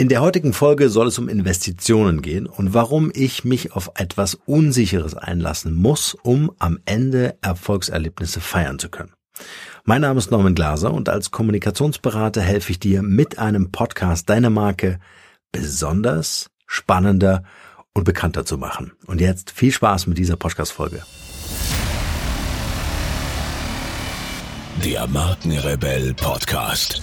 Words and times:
In 0.00 0.08
der 0.08 0.22
heutigen 0.22 0.54
Folge 0.54 0.88
soll 0.88 1.08
es 1.08 1.18
um 1.18 1.28
Investitionen 1.28 2.22
gehen 2.22 2.46
und 2.46 2.72
warum 2.72 3.12
ich 3.14 3.44
mich 3.44 3.72
auf 3.72 3.90
etwas 3.96 4.34
Unsicheres 4.46 5.14
einlassen 5.14 5.74
muss, 5.74 6.16
um 6.22 6.50
am 6.58 6.78
Ende 6.86 7.36
Erfolgserlebnisse 7.42 8.40
feiern 8.40 8.78
zu 8.78 8.88
können. 8.88 9.12
Mein 9.84 10.00
Name 10.00 10.16
ist 10.16 10.30
Norman 10.30 10.54
Glaser 10.54 10.94
und 10.94 11.10
als 11.10 11.30
Kommunikationsberater 11.30 12.40
helfe 12.40 12.72
ich 12.72 12.80
dir 12.80 13.02
mit 13.02 13.38
einem 13.38 13.72
Podcast 13.72 14.30
deine 14.30 14.48
Marke 14.48 15.00
besonders, 15.52 16.48
spannender 16.66 17.42
und 17.92 18.04
bekannter 18.04 18.46
zu 18.46 18.56
machen. 18.56 18.92
Und 19.06 19.20
jetzt 19.20 19.50
viel 19.50 19.70
Spaß 19.70 20.06
mit 20.06 20.16
dieser 20.16 20.36
Podcast-Folge. 20.36 21.02
Der 24.82 25.06
Markenrebell 25.08 26.14
Podcast. 26.14 27.02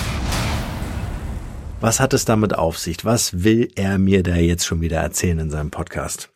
Was 1.81 1.99
hat 1.99 2.13
es 2.13 2.25
damit 2.25 2.53
auf 2.53 2.77
sich? 2.77 3.05
Was 3.05 3.43
will 3.43 3.71
er 3.73 3.97
mir 3.97 4.21
da 4.21 4.35
jetzt 4.35 4.67
schon 4.67 4.81
wieder 4.81 4.97
erzählen 4.99 5.39
in 5.39 5.49
seinem 5.49 5.71
Podcast? 5.71 6.31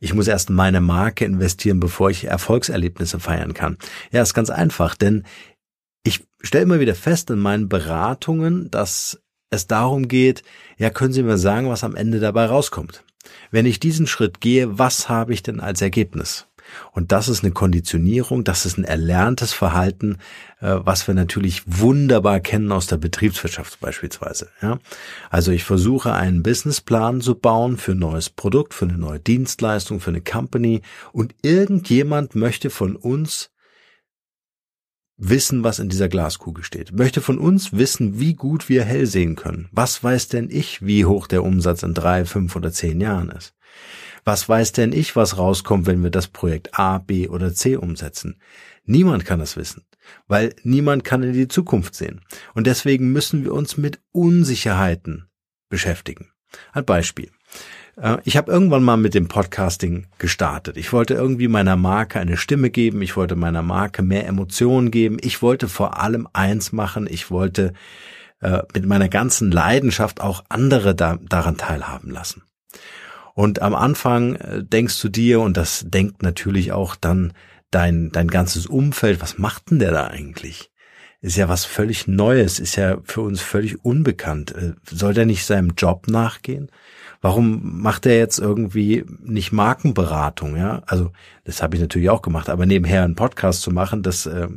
Ich 0.00 0.12
muss 0.12 0.26
erst 0.26 0.50
meine 0.50 0.80
Marke 0.80 1.24
investieren, 1.24 1.78
bevor 1.78 2.10
ich 2.10 2.24
Erfolgserlebnisse 2.24 3.20
feiern 3.20 3.54
kann. 3.54 3.78
Ja, 4.10 4.22
ist 4.22 4.34
ganz 4.34 4.50
einfach, 4.50 4.96
denn 4.96 5.24
ich 6.02 6.26
stelle 6.40 6.64
immer 6.64 6.80
wieder 6.80 6.96
fest 6.96 7.30
in 7.30 7.38
meinen 7.38 7.68
Beratungen, 7.68 8.72
dass 8.72 9.22
es 9.50 9.68
darum 9.68 10.08
geht, 10.08 10.42
ja, 10.78 10.90
können 10.90 11.12
Sie 11.12 11.22
mir 11.22 11.38
sagen, 11.38 11.68
was 11.68 11.84
am 11.84 11.94
Ende 11.94 12.18
dabei 12.18 12.46
rauskommt? 12.46 13.04
Wenn 13.52 13.66
ich 13.66 13.78
diesen 13.78 14.08
Schritt 14.08 14.40
gehe, 14.40 14.80
was 14.80 15.08
habe 15.08 15.32
ich 15.32 15.44
denn 15.44 15.60
als 15.60 15.80
Ergebnis? 15.80 16.48
Und 16.92 17.12
das 17.12 17.28
ist 17.28 17.44
eine 17.44 17.52
Konditionierung, 17.52 18.44
das 18.44 18.66
ist 18.66 18.78
ein 18.78 18.84
erlerntes 18.84 19.52
Verhalten, 19.52 20.18
äh, 20.60 20.76
was 20.78 21.06
wir 21.06 21.14
natürlich 21.14 21.62
wunderbar 21.66 22.40
kennen 22.40 22.72
aus 22.72 22.86
der 22.86 22.96
Betriebswirtschaft 22.96 23.80
beispielsweise. 23.80 24.48
Ja? 24.62 24.78
Also 25.30 25.52
ich 25.52 25.64
versuche 25.64 26.14
einen 26.14 26.42
Businessplan 26.42 27.20
zu 27.20 27.34
bauen 27.34 27.76
für 27.76 27.92
ein 27.92 27.98
neues 27.98 28.30
Produkt, 28.30 28.74
für 28.74 28.86
eine 28.86 28.98
neue 28.98 29.20
Dienstleistung, 29.20 30.00
für 30.00 30.10
eine 30.10 30.20
Company 30.20 30.82
und 31.12 31.34
irgendjemand 31.42 32.34
möchte 32.34 32.70
von 32.70 32.96
uns 32.96 33.50
wissen, 35.18 35.64
was 35.64 35.80
in 35.80 35.88
dieser 35.88 36.08
Glaskugel 36.08 36.64
steht. 36.64 36.92
Möchte 36.92 37.20
von 37.20 37.38
uns 37.38 37.72
wissen, 37.72 38.20
wie 38.20 38.34
gut 38.34 38.68
wir 38.68 38.84
hell 38.84 39.06
sehen 39.06 39.34
können. 39.36 39.68
Was 39.72 40.02
weiß 40.02 40.28
denn 40.28 40.48
ich, 40.50 40.86
wie 40.86 41.04
hoch 41.04 41.26
der 41.26 41.44
Umsatz 41.44 41.82
in 41.82 41.92
drei, 41.92 42.24
fünf 42.24 42.56
oder 42.56 42.72
zehn 42.72 43.00
Jahren 43.00 43.30
ist? 43.30 43.54
Was 44.28 44.46
weiß 44.46 44.72
denn 44.72 44.92
ich, 44.92 45.16
was 45.16 45.38
rauskommt, 45.38 45.86
wenn 45.86 46.02
wir 46.02 46.10
das 46.10 46.28
Projekt 46.28 46.78
A, 46.78 46.98
B 46.98 47.28
oder 47.28 47.54
C 47.54 47.76
umsetzen? 47.76 48.38
Niemand 48.84 49.24
kann 49.24 49.38
das 49.38 49.56
wissen, 49.56 49.86
weil 50.26 50.54
niemand 50.62 51.02
kann 51.02 51.22
in 51.22 51.32
die 51.32 51.48
Zukunft 51.48 51.94
sehen. 51.94 52.20
Und 52.52 52.66
deswegen 52.66 53.10
müssen 53.10 53.44
wir 53.44 53.54
uns 53.54 53.78
mit 53.78 54.00
Unsicherheiten 54.12 55.30
beschäftigen. 55.70 56.28
Ein 56.72 56.84
Beispiel. 56.84 57.30
Äh, 57.96 58.18
ich 58.24 58.36
habe 58.36 58.52
irgendwann 58.52 58.82
mal 58.82 58.98
mit 58.98 59.14
dem 59.14 59.28
Podcasting 59.28 60.08
gestartet. 60.18 60.76
Ich 60.76 60.92
wollte 60.92 61.14
irgendwie 61.14 61.48
meiner 61.48 61.76
Marke 61.76 62.20
eine 62.20 62.36
Stimme 62.36 62.68
geben. 62.68 63.00
Ich 63.00 63.16
wollte 63.16 63.34
meiner 63.34 63.62
Marke 63.62 64.02
mehr 64.02 64.26
Emotionen 64.26 64.90
geben. 64.90 65.16
Ich 65.22 65.40
wollte 65.40 65.68
vor 65.68 66.02
allem 66.02 66.28
eins 66.34 66.70
machen. 66.70 67.06
Ich 67.10 67.30
wollte 67.30 67.72
äh, 68.40 68.60
mit 68.74 68.84
meiner 68.84 69.08
ganzen 69.08 69.50
Leidenschaft 69.50 70.20
auch 70.20 70.44
andere 70.50 70.94
da, 70.94 71.16
daran 71.16 71.56
teilhaben 71.56 72.10
lassen. 72.10 72.42
Und 73.38 73.62
am 73.62 73.76
Anfang 73.76 74.34
äh, 74.34 74.64
denkst 74.64 75.00
du 75.00 75.08
dir, 75.08 75.38
und 75.38 75.56
das 75.56 75.84
denkt 75.86 76.24
natürlich 76.24 76.72
auch 76.72 76.96
dann 76.96 77.34
dein, 77.70 78.10
dein 78.10 78.26
ganzes 78.26 78.66
Umfeld, 78.66 79.20
was 79.20 79.38
macht 79.38 79.70
denn 79.70 79.78
der 79.78 79.92
da 79.92 80.08
eigentlich? 80.08 80.72
Ist 81.20 81.36
ja 81.36 81.48
was 81.48 81.64
völlig 81.64 82.08
Neues, 82.08 82.58
ist 82.58 82.74
ja 82.74 82.98
für 83.04 83.20
uns 83.20 83.40
völlig 83.40 83.84
unbekannt. 83.84 84.56
Äh, 84.56 84.72
soll 84.82 85.14
der 85.14 85.24
nicht 85.24 85.46
seinem 85.46 85.74
Job 85.76 86.08
nachgehen? 86.08 86.68
Warum 87.20 87.80
macht 87.80 88.06
er 88.06 88.18
jetzt 88.18 88.40
irgendwie 88.40 89.04
nicht 89.20 89.52
Markenberatung? 89.52 90.56
Ja, 90.56 90.82
also 90.86 91.12
das 91.44 91.62
habe 91.62 91.76
ich 91.76 91.80
natürlich 91.80 92.10
auch 92.10 92.22
gemacht, 92.22 92.48
aber 92.48 92.66
nebenher 92.66 93.04
einen 93.04 93.14
Podcast 93.14 93.62
zu 93.62 93.70
machen, 93.70 94.02
das 94.02 94.26
äh, 94.26 94.48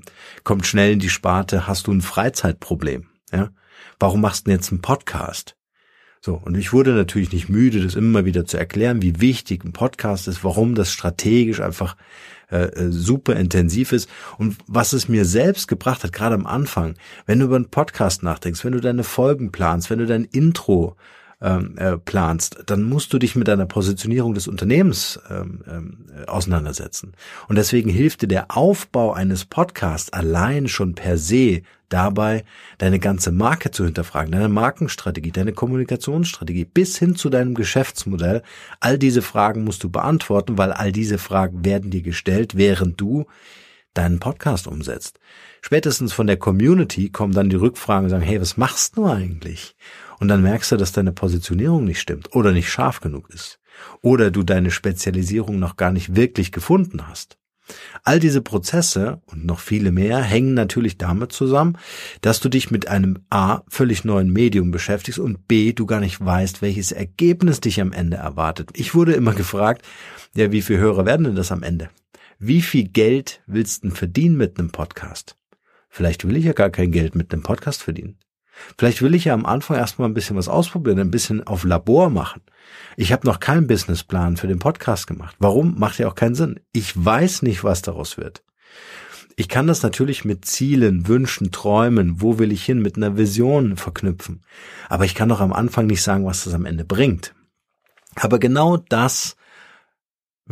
kommt 0.44 0.66
schnell 0.66 0.94
in 0.94 1.00
die 1.00 1.10
Sparte. 1.10 1.68
Hast 1.68 1.86
du 1.86 1.92
ein 1.92 2.02
Freizeitproblem? 2.02 3.06
Ja, 3.32 3.52
warum 4.00 4.22
machst 4.22 4.48
du 4.48 4.50
denn 4.50 4.58
jetzt 4.58 4.72
einen 4.72 4.82
Podcast? 4.82 5.56
So, 6.24 6.36
und 6.36 6.56
ich 6.56 6.72
wurde 6.72 6.92
natürlich 6.92 7.32
nicht 7.32 7.50
müde, 7.50 7.82
das 7.82 7.96
immer 7.96 8.26
wieder 8.26 8.46
zu 8.46 8.56
erklären, 8.56 9.02
wie 9.02 9.20
wichtig 9.22 9.64
ein 9.64 9.74
Podcast 9.74 10.28
ist, 10.28 10.44
warum 10.44 10.76
das 10.76 10.92
strategisch 10.92 11.62
einfach 11.62 11.98
äh, 12.52 12.66
äh, 12.66 12.92
super 12.92 13.36
intensiv 13.36 13.92
ist. 13.92 14.08
Und 14.38 14.58
was 14.68 14.94
es 14.94 15.10
mir 15.10 15.26
selbst 15.26 15.68
gebracht 15.68 16.04
hat, 16.04 16.14
gerade 16.14 16.36
am 16.36 16.46
Anfang, 16.46 16.94
wenn 17.26 17.40
du 17.40 17.46
über 17.46 17.56
einen 17.56 17.72
Podcast 17.72 18.22
nachdenkst, 18.22 18.64
wenn 18.64 18.74
du 18.74 18.82
deine 18.82 19.04
Folgen 19.04 19.52
planst, 19.52 19.90
wenn 19.90 19.98
du 19.98 20.06
dein 20.06 20.26
Intro 20.26 20.96
ähm, 21.42 21.78
äh, 21.78 21.98
planst, 21.98 22.64
dann 22.68 22.84
musst 22.84 23.12
du 23.14 23.20
dich 23.20 23.36
mit 23.36 23.48
deiner 23.48 23.66
Positionierung 23.66 24.34
des 24.34 24.48
Unternehmens 24.48 25.20
ähm, 25.30 25.64
ähm, 25.68 26.06
auseinandersetzen. 26.28 27.14
Und 27.48 27.58
deswegen 27.58 27.90
hilft 27.90 28.22
dir 28.22 28.28
der 28.28 28.56
Aufbau 28.56 29.14
eines 29.14 29.46
Podcasts 29.46 30.14
allein 30.14 30.68
schon 30.68 30.96
per 30.96 31.18
se 31.18 31.64
dabei, 31.90 32.44
deine 32.78 33.00
ganze 33.00 33.32
Marke 33.32 33.72
zu 33.72 33.84
hinterfragen, 33.86 34.32
deine 34.32 34.50
Markenstrategie, 34.50 35.32
deine 35.32 35.54
Kommunikationsstrategie 35.54 36.66
bis 36.66 36.98
hin 36.98 37.16
zu 37.16 37.30
deinem 37.30 37.54
Geschäftsmodell. 37.54 38.44
All 38.80 38.98
diese 38.98 39.22
Fragen 39.22 39.64
musst 39.64 39.84
du 39.84 39.90
beantworten, 39.90 40.58
weil 40.58 40.72
all 40.72 40.92
diese 40.92 41.18
Fragen 41.18 41.66
werden 41.66 41.92
dir 41.92 42.02
gestellt, 42.02 42.56
während 42.56 43.00
du 43.00 43.26
deinen 43.94 44.20
Podcast 44.20 44.68
umsetzt. 44.68 45.20
Spätestens 45.62 46.14
von 46.14 46.28
der 46.28 46.38
Community 46.38 47.10
kommen 47.10 47.34
dann 47.34 47.50
die 47.50 47.58
Rückfragen 47.58 48.06
und 48.06 48.10
sagen, 48.10 48.24
hey, 48.24 48.40
was 48.40 48.58
machst 48.58 48.96
du 48.96 49.06
eigentlich? 49.06 49.76
Und 50.22 50.28
dann 50.28 50.44
merkst 50.44 50.72
du, 50.72 50.78
dass 50.78 50.92
deine 50.92 51.14
Positionierung 51.14 51.84
nicht 51.84 52.00
stimmt 52.00 52.36
oder 52.36 52.52
nicht 52.52 52.70
scharf 52.70 53.00
genug 53.00 53.32
ist. 53.32 53.60
Oder 54.04 54.30
du 54.30 54.44
deine 54.44 54.70
Spezialisierung 54.70 55.58
noch 55.58 55.78
gar 55.78 55.92
nicht 55.92 56.16
wirklich 56.16 56.52
gefunden 56.52 57.08
hast. 57.08 57.40
All 58.04 58.20
diese 58.20 58.44
Prozesse 58.44 59.20
und 59.26 59.48
noch 59.48 59.60
viele 59.60 59.92
mehr 59.92 60.22
hängen 60.22 60.54
natürlich 60.54 61.00
damit 61.00 61.32
zusammen, 61.32 61.76
dass 62.22 62.40
du 62.40 62.50
dich 62.50 62.70
mit 62.70 62.88
einem 62.88 63.26
A 63.32 63.64
völlig 63.68 64.06
neuen 64.06 64.32
Medium 64.32 64.70
beschäftigst 64.70 65.18
und 65.18 65.48
B 65.48 65.74
du 65.74 65.88
gar 65.88 66.02
nicht 66.02 66.24
weißt, 66.24 66.62
welches 66.62 66.92
Ergebnis 66.92 67.60
dich 67.60 67.82
am 67.82 67.92
Ende 67.92 68.18
erwartet. 68.18 68.70
Ich 68.76 68.94
wurde 68.94 69.14
immer 69.14 69.34
gefragt, 69.34 69.84
ja, 70.36 70.52
wie 70.52 70.62
viele 70.62 70.78
Hörer 70.78 71.08
werden 71.08 71.24
denn 71.24 71.36
das 71.36 71.52
am 71.52 71.64
Ende? 71.64 71.90
Wie 72.38 72.62
viel 72.62 72.88
Geld 72.88 73.42
willst 73.48 73.84
du 73.84 73.88
denn 73.88 73.98
verdienen 73.98 74.38
mit 74.38 74.60
einem 74.60 74.70
Podcast? 74.70 75.36
Vielleicht 75.90 76.28
will 76.28 76.38
ich 76.38 76.46
ja 76.46 76.54
gar 76.54 76.70
kein 76.70 76.92
Geld 76.92 77.16
mit 77.16 77.34
einem 77.34 77.42
Podcast 77.42 77.82
verdienen. 77.82 78.20
Vielleicht 78.78 79.02
will 79.02 79.16
ich 79.16 79.26
ja 79.26 79.34
am 79.34 79.46
Anfang 79.46 79.78
erstmal 79.78 80.10
ein 80.10 80.14
bisschen 80.14 80.36
was 80.36 80.48
ausprobieren, 80.48 81.00
ein 81.00 81.12
bisschen 81.12 81.46
auf 81.46 81.64
Labor 81.64 82.10
machen. 82.10 82.42
Ich 82.98 83.12
habe 83.12 83.28
noch 83.28 83.40
keinen 83.40 83.68
Businessplan 83.68 84.38
für 84.38 84.48
den 84.48 84.60
Podcast 84.60 85.08
gemacht. 85.08 85.36
Warum? 85.40 85.80
Macht 85.80 86.00
ja 86.00 86.08
auch 86.08 86.16
keinen 86.16 86.36
Sinn. 86.36 86.60
Ich 86.74 86.94
weiß 87.04 87.42
nicht, 87.42 87.64
was 87.64 87.82
daraus 87.82 88.18
wird. 88.18 88.44
Ich 89.36 89.48
kann 89.48 89.68
das 89.68 89.82
natürlich 89.82 90.26
mit 90.26 90.46
Zielen, 90.46 91.08
Wünschen, 91.08 91.52
Träumen, 91.52 92.22
wo 92.22 92.38
will 92.38 92.52
ich 92.52 92.64
hin, 92.64 92.82
mit 92.82 92.98
einer 92.98 93.18
Vision 93.18 93.78
verknüpfen. 93.78 94.42
Aber 94.90 95.06
ich 95.06 95.16
kann 95.16 95.30
doch 95.30 95.40
am 95.40 95.54
Anfang 95.54 95.88
nicht 95.88 96.04
sagen, 96.04 96.26
was 96.26 96.44
das 96.44 96.54
am 96.54 96.66
Ende 96.66 96.86
bringt. 96.86 97.34
Aber 98.16 98.40
genau 98.40 98.78
das 98.78 99.36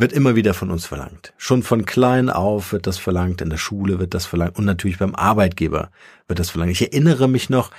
wird 0.00 0.12
immer 0.12 0.34
wieder 0.34 0.54
von 0.54 0.70
uns 0.70 0.86
verlangt. 0.86 1.34
Schon 1.36 1.62
von 1.62 1.84
klein 1.84 2.30
auf 2.30 2.72
wird 2.72 2.86
das 2.86 2.98
verlangt, 2.98 3.40
in 3.40 3.50
der 3.50 3.56
Schule 3.56 3.98
wird 3.98 4.14
das 4.14 4.26
verlangt 4.26 4.56
und 4.56 4.64
natürlich 4.64 4.98
beim 4.98 5.14
Arbeitgeber 5.14 5.90
wird 6.26 6.38
das 6.38 6.50
verlangt. 6.50 6.72
Ich 6.72 6.82
erinnere 6.82 7.28
mich 7.28 7.50
noch, 7.50 7.70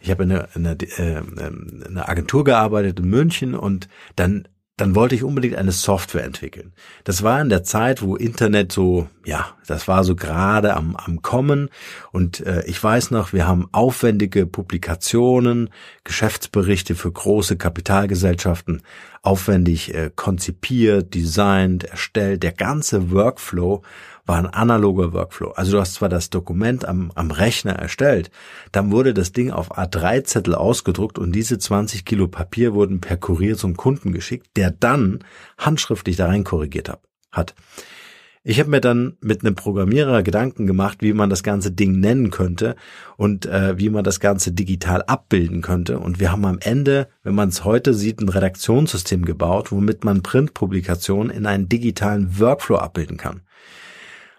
ich 0.00 0.10
habe 0.10 0.24
in 0.24 0.32
einer, 0.32 0.48
in 0.54 0.66
einer, 0.66 0.76
äh, 0.80 1.18
in 1.18 1.84
einer 1.86 2.08
Agentur 2.08 2.44
gearbeitet 2.44 2.98
in 2.98 3.08
München 3.08 3.54
und 3.54 3.88
dann 4.16 4.48
dann 4.78 4.94
wollte 4.94 5.16
ich 5.16 5.24
unbedingt 5.24 5.56
eine 5.56 5.72
Software 5.72 6.22
entwickeln. 6.22 6.72
Das 7.02 7.24
war 7.24 7.40
in 7.40 7.48
der 7.48 7.64
Zeit, 7.64 8.00
wo 8.00 8.14
Internet 8.14 8.70
so, 8.70 9.08
ja, 9.24 9.46
das 9.66 9.88
war 9.88 10.04
so 10.04 10.14
gerade 10.14 10.74
am, 10.74 10.94
am 10.94 11.20
Kommen. 11.20 11.68
Und 12.12 12.46
äh, 12.46 12.64
ich 12.64 12.82
weiß 12.82 13.10
noch, 13.10 13.32
wir 13.32 13.46
haben 13.46 13.68
aufwendige 13.72 14.46
Publikationen, 14.46 15.70
Geschäftsberichte 16.04 16.94
für 16.94 17.10
große 17.10 17.56
Kapitalgesellschaften 17.56 18.82
aufwendig 19.22 19.94
äh, 19.94 20.10
konzipiert, 20.14 21.14
designt, 21.14 21.84
erstellt. 21.84 22.42
Der 22.42 22.52
ganze 22.52 23.10
Workflow 23.10 23.82
war 24.26 24.36
ein 24.36 24.46
analoger 24.46 25.12
Workflow. 25.12 25.50
Also 25.52 25.72
du 25.72 25.80
hast 25.80 25.94
zwar 25.94 26.08
das 26.08 26.30
Dokument 26.30 26.84
am, 26.84 27.10
am 27.14 27.30
Rechner 27.30 27.72
erstellt, 27.72 28.30
dann 28.72 28.92
wurde 28.92 29.14
das 29.14 29.32
Ding 29.32 29.50
auf 29.50 29.76
A3-Zettel 29.76 30.54
ausgedruckt 30.54 31.18
und 31.18 31.32
diese 31.32 31.58
20 31.58 32.04
Kilo 32.04 32.28
Papier 32.28 32.74
wurden 32.74 33.00
per 33.00 33.16
Kurier 33.16 33.56
zum 33.56 33.76
Kunden 33.76 34.12
geschickt, 34.12 34.48
der 34.56 34.70
dann 34.70 35.20
handschriftlich 35.56 36.16
da 36.16 36.26
rein 36.26 36.44
korrigiert 36.44 36.90
hat. 37.32 37.54
Ich 38.44 38.60
habe 38.60 38.70
mir 38.70 38.80
dann 38.80 39.16
mit 39.20 39.42
einem 39.44 39.54
Programmierer 39.54 40.22
Gedanken 40.22 40.66
gemacht, 40.66 40.98
wie 41.00 41.12
man 41.12 41.28
das 41.28 41.42
ganze 41.42 41.72
Ding 41.72 42.00
nennen 42.00 42.30
könnte 42.30 42.76
und 43.16 43.46
äh, 43.46 43.78
wie 43.78 43.90
man 43.90 44.04
das 44.04 44.20
ganze 44.20 44.52
digital 44.52 45.02
abbilden 45.02 45.60
könnte. 45.60 45.98
Und 45.98 46.20
wir 46.20 46.32
haben 46.32 46.44
am 46.44 46.58
Ende, 46.60 47.08
wenn 47.22 47.34
man 47.34 47.48
es 47.48 47.64
heute 47.64 47.94
sieht, 47.94 48.20
ein 48.20 48.28
Redaktionssystem 48.28 49.24
gebaut, 49.24 49.72
womit 49.72 50.04
man 50.04 50.22
Printpublikationen 50.22 51.30
in 51.30 51.46
einen 51.46 51.68
digitalen 51.68 52.38
Workflow 52.38 52.76
abbilden 52.76 53.16
kann. 53.16 53.42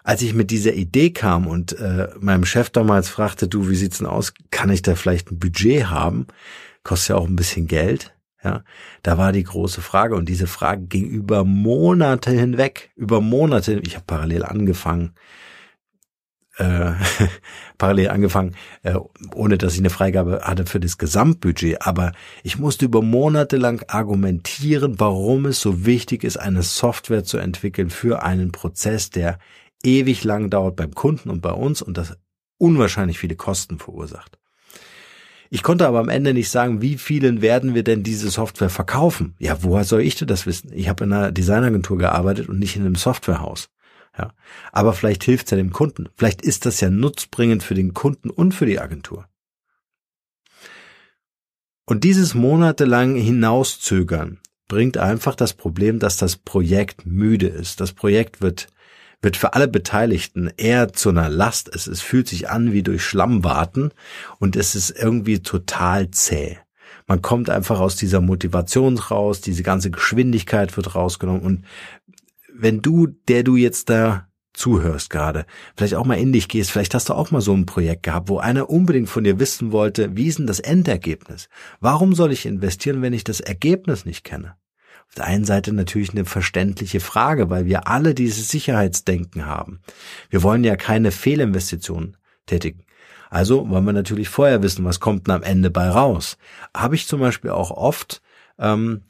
Als 0.02 0.22
ich 0.22 0.34
mit 0.34 0.50
dieser 0.50 0.72
Idee 0.72 1.10
kam 1.10 1.46
und 1.46 1.78
äh, 1.78 2.08
meinem 2.18 2.44
Chef 2.44 2.70
damals 2.70 3.10
fragte, 3.10 3.48
du, 3.48 3.68
wie 3.68 3.76
sieht's 3.76 3.98
denn 3.98 4.06
aus? 4.06 4.32
Kann 4.50 4.70
ich 4.70 4.82
da 4.82 4.94
vielleicht 4.94 5.30
ein 5.30 5.38
Budget 5.38 5.86
haben? 5.86 6.26
Kostet 6.82 7.10
ja 7.10 7.16
auch 7.16 7.28
ein 7.28 7.36
bisschen 7.36 7.66
Geld. 7.66 8.14
Ja, 8.42 8.64
da 9.02 9.18
war 9.18 9.32
die 9.32 9.44
große 9.44 9.82
Frage 9.82 10.14
und 10.14 10.28
diese 10.28 10.46
Frage 10.46 10.86
ging 10.86 11.06
über 11.06 11.44
Monate 11.44 12.30
hinweg, 12.30 12.90
über 12.96 13.20
Monate. 13.20 13.80
Ich 13.84 13.96
habe 13.96 14.06
parallel 14.06 14.44
angefangen, 14.44 15.12
äh, 16.56 16.92
parallel 17.78 18.08
angefangen, 18.08 18.56
äh, 18.82 18.94
ohne 19.34 19.58
dass 19.58 19.74
ich 19.74 19.80
eine 19.80 19.90
Freigabe 19.90 20.40
hatte 20.42 20.64
für 20.64 20.80
das 20.80 20.96
Gesamtbudget. 20.96 21.82
Aber 21.86 22.12
ich 22.42 22.58
musste 22.58 22.86
über 22.86 23.02
Monate 23.02 23.58
lang 23.58 23.84
argumentieren, 23.88 24.98
warum 24.98 25.44
es 25.44 25.60
so 25.60 25.84
wichtig 25.84 26.24
ist, 26.24 26.38
eine 26.38 26.62
Software 26.62 27.24
zu 27.24 27.36
entwickeln 27.36 27.90
für 27.90 28.22
einen 28.22 28.52
Prozess, 28.52 29.10
der 29.10 29.38
ewig 29.82 30.24
lang 30.24 30.48
dauert 30.48 30.76
beim 30.76 30.94
Kunden 30.94 31.28
und 31.28 31.42
bei 31.42 31.52
uns 31.52 31.82
und 31.82 31.98
das 31.98 32.16
unwahrscheinlich 32.56 33.18
viele 33.18 33.36
Kosten 33.36 33.78
verursacht. 33.78 34.39
Ich 35.52 35.64
konnte 35.64 35.86
aber 35.88 35.98
am 35.98 36.08
Ende 36.08 36.32
nicht 36.32 36.48
sagen, 36.48 36.80
wie 36.80 36.96
vielen 36.96 37.42
werden 37.42 37.74
wir 37.74 37.82
denn 37.82 38.04
diese 38.04 38.30
Software 38.30 38.70
verkaufen? 38.70 39.34
Ja, 39.40 39.64
woher 39.64 39.82
soll 39.82 40.02
ich 40.02 40.14
denn 40.14 40.28
das 40.28 40.46
wissen? 40.46 40.72
Ich 40.72 40.88
habe 40.88 41.02
in 41.02 41.12
einer 41.12 41.32
Designagentur 41.32 41.98
gearbeitet 41.98 42.48
und 42.48 42.60
nicht 42.60 42.76
in 42.76 42.82
einem 42.82 42.94
Softwarehaus. 42.94 43.68
Ja, 44.16 44.32
aber 44.70 44.92
vielleicht 44.92 45.24
hilft 45.24 45.46
es 45.46 45.50
ja 45.50 45.56
dem 45.56 45.72
Kunden. 45.72 46.08
Vielleicht 46.16 46.42
ist 46.42 46.66
das 46.66 46.80
ja 46.80 46.88
nutzbringend 46.88 47.64
für 47.64 47.74
den 47.74 47.94
Kunden 47.94 48.30
und 48.30 48.54
für 48.54 48.66
die 48.66 48.78
Agentur. 48.78 49.26
Und 51.84 52.04
dieses 52.04 52.34
monatelang 52.34 53.16
hinauszögern 53.16 54.38
bringt 54.68 54.98
einfach 54.98 55.34
das 55.34 55.54
Problem, 55.54 55.98
dass 55.98 56.16
das 56.16 56.36
Projekt 56.36 57.06
müde 57.06 57.48
ist. 57.48 57.80
Das 57.80 57.92
Projekt 57.92 58.40
wird 58.40 58.68
wird 59.22 59.36
für 59.36 59.54
alle 59.54 59.68
Beteiligten 59.68 60.50
eher 60.56 60.92
zu 60.92 61.10
einer 61.10 61.28
Last. 61.28 61.70
Es, 61.74 61.86
es 61.86 62.00
fühlt 62.00 62.28
sich 62.28 62.48
an 62.48 62.72
wie 62.72 62.82
durch 62.82 63.04
Schlamm 63.04 63.44
warten 63.44 63.90
und 64.38 64.56
es 64.56 64.74
ist 64.74 64.90
irgendwie 64.90 65.40
total 65.40 66.10
zäh. 66.10 66.58
Man 67.06 67.22
kommt 67.22 67.50
einfach 67.50 67.80
aus 67.80 67.96
dieser 67.96 68.20
Motivation 68.20 68.98
raus, 68.98 69.40
diese 69.40 69.62
ganze 69.62 69.90
Geschwindigkeit 69.90 70.76
wird 70.76 70.94
rausgenommen 70.94 71.42
und 71.42 71.64
wenn 72.52 72.82
du, 72.82 73.06
der 73.06 73.42
du 73.42 73.56
jetzt 73.56 73.88
da 73.90 74.28
zuhörst 74.52 75.10
gerade, 75.10 75.46
vielleicht 75.76 75.94
auch 75.94 76.04
mal 76.04 76.18
in 76.18 76.32
dich 76.32 76.48
gehst, 76.48 76.70
vielleicht 76.70 76.94
hast 76.94 77.08
du 77.08 77.14
auch 77.14 77.30
mal 77.30 77.40
so 77.40 77.54
ein 77.54 77.66
Projekt 77.66 78.02
gehabt, 78.02 78.28
wo 78.28 78.38
einer 78.38 78.68
unbedingt 78.68 79.08
von 79.08 79.24
dir 79.24 79.38
wissen 79.38 79.72
wollte, 79.72 80.16
wie 80.16 80.26
ist 80.26 80.38
denn 80.38 80.46
das 80.46 80.60
Endergebnis? 80.60 81.48
Warum 81.80 82.14
soll 82.14 82.32
ich 82.32 82.46
investieren, 82.46 83.02
wenn 83.02 83.12
ich 83.12 83.24
das 83.24 83.40
Ergebnis 83.40 84.04
nicht 84.04 84.24
kenne? 84.24 84.56
Auf 85.10 85.16
der 85.16 85.24
einen 85.24 85.44
Seite 85.44 85.72
natürlich 85.72 86.10
eine 86.10 86.24
verständliche 86.24 87.00
Frage, 87.00 87.50
weil 87.50 87.66
wir 87.66 87.88
alle 87.88 88.14
dieses 88.14 88.48
Sicherheitsdenken 88.48 89.44
haben. 89.44 89.80
Wir 90.28 90.44
wollen 90.44 90.62
ja 90.62 90.76
keine 90.76 91.10
Fehlinvestitionen 91.10 92.16
tätigen. 92.46 92.84
Also 93.28 93.68
wollen 93.68 93.84
wir 93.84 93.92
natürlich 93.92 94.28
vorher 94.28 94.62
wissen, 94.62 94.84
was 94.84 95.00
kommt 95.00 95.26
denn 95.26 95.34
am 95.34 95.42
Ende 95.42 95.68
bei 95.68 95.88
raus. 95.88 96.38
Habe 96.76 96.94
ich 96.94 97.08
zum 97.08 97.18
Beispiel 97.18 97.50
auch 97.50 97.72
oft, 97.72 98.22
ähm, 98.60 99.02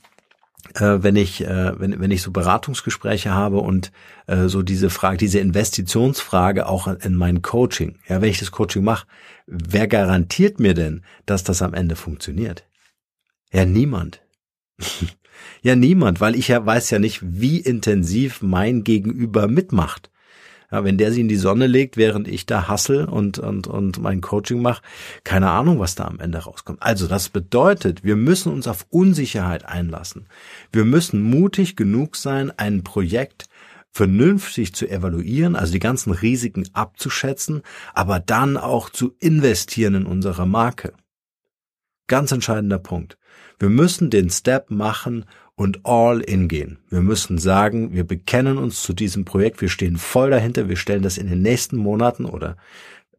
äh, 0.74 0.98
wenn 1.02 1.16
ich 1.16 1.42
äh, 1.42 1.78
wenn, 1.78 2.00
wenn 2.00 2.10
ich 2.10 2.22
so 2.22 2.30
Beratungsgespräche 2.30 3.34
habe 3.34 3.58
und 3.58 3.92
äh, 4.26 4.48
so 4.48 4.62
diese 4.62 4.88
Frage, 4.88 5.18
diese 5.18 5.38
Investitionsfrage 5.38 6.66
auch 6.66 6.86
in 6.86 7.14
mein 7.14 7.42
Coaching. 7.42 7.98
Ja, 8.08 8.22
wenn 8.22 8.30
ich 8.30 8.38
das 8.38 8.52
Coaching 8.52 8.84
mache, 8.84 9.06
wer 9.46 9.86
garantiert 9.86 10.60
mir 10.60 10.72
denn, 10.72 11.02
dass 11.26 11.44
das 11.44 11.60
am 11.60 11.74
Ende 11.74 11.94
funktioniert? 11.94 12.64
Ja, 13.52 13.66
niemand. 13.66 14.22
Ja, 15.62 15.76
niemand, 15.76 16.20
weil 16.20 16.36
ich 16.36 16.48
ja 16.48 16.64
weiß 16.64 16.90
ja 16.90 16.98
nicht, 16.98 17.20
wie 17.22 17.58
intensiv 17.58 18.42
mein 18.42 18.84
Gegenüber 18.84 19.48
mitmacht. 19.48 20.10
Ja, 20.70 20.84
wenn 20.84 20.98
der 20.98 21.12
sie 21.12 21.20
in 21.20 21.28
die 21.28 21.36
Sonne 21.36 21.66
legt, 21.66 21.96
während 21.96 22.28
ich 22.28 22.46
da 22.46 22.68
hassel 22.68 23.04
und, 23.04 23.40
und, 23.40 23.66
und 23.66 24.00
mein 24.00 24.20
Coaching 24.20 24.62
mache, 24.62 24.82
keine 25.24 25.50
Ahnung, 25.50 25.80
was 25.80 25.96
da 25.96 26.04
am 26.04 26.20
Ende 26.20 26.38
rauskommt. 26.38 26.80
Also 26.80 27.08
das 27.08 27.28
bedeutet, 27.28 28.04
wir 28.04 28.14
müssen 28.14 28.52
uns 28.52 28.68
auf 28.68 28.86
Unsicherheit 28.88 29.64
einlassen. 29.64 30.28
Wir 30.72 30.84
müssen 30.84 31.22
mutig 31.22 31.74
genug 31.74 32.14
sein, 32.14 32.52
ein 32.56 32.84
Projekt 32.84 33.46
vernünftig 33.92 34.72
zu 34.72 34.88
evaluieren, 34.88 35.56
also 35.56 35.72
die 35.72 35.80
ganzen 35.80 36.12
Risiken 36.12 36.68
abzuschätzen, 36.72 37.62
aber 37.92 38.20
dann 38.20 38.56
auch 38.56 38.90
zu 38.90 39.16
investieren 39.18 39.94
in 39.94 40.06
unsere 40.06 40.46
Marke. 40.46 40.92
Ganz 42.10 42.32
entscheidender 42.32 42.80
Punkt. 42.80 43.18
Wir 43.60 43.68
müssen 43.68 44.10
den 44.10 44.30
Step 44.30 44.68
machen 44.72 45.26
und 45.54 45.86
all 45.86 46.20
in 46.20 46.48
gehen. 46.48 46.80
Wir 46.88 47.02
müssen 47.02 47.38
sagen, 47.38 47.92
wir 47.92 48.02
bekennen 48.02 48.58
uns 48.58 48.82
zu 48.82 48.92
diesem 48.92 49.24
Projekt, 49.24 49.60
wir 49.60 49.68
stehen 49.68 49.96
voll 49.96 50.30
dahinter, 50.30 50.68
wir 50.68 50.74
stellen 50.74 51.04
das 51.04 51.18
in 51.18 51.28
den 51.28 51.40
nächsten 51.40 51.76
Monaten 51.76 52.24
oder 52.24 52.56